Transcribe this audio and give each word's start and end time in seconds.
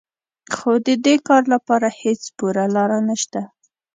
خو 0.55 0.71
د 0.87 0.87
دې 1.05 1.15
کار 1.27 1.43
لپاره 1.53 1.87
هېڅ 2.01 2.21
پوره 2.37 2.65
لاره 2.75 2.99
نهشته 3.07 3.41